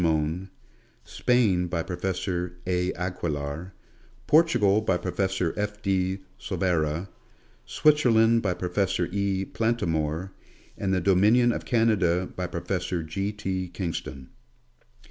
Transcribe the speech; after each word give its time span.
Mohn; 0.01 0.49
Spain 1.03 1.67
by 1.67 1.83
Professor 1.83 2.53
A. 2.65 2.91
Aquilar; 2.93 3.73
Portugal 4.25 4.81
by 4.81 4.97
Professor 4.97 5.53
F. 5.55 5.79
de 5.83 6.21
Silveira; 6.39 7.07
Switzerland 7.67 8.41
by 8.41 8.55
Professor 8.55 9.07
E. 9.11 9.45
Plantamour; 9.45 10.31
and 10.75 10.91
the 10.91 11.01
dominion 11.01 11.51
of 11.51 11.65
Canada 11.65 12.27
by 12.35 12.47
Professor 12.47 13.03
G. 13.03 13.31
T. 13.31 13.67
Kingston. 13.67 14.29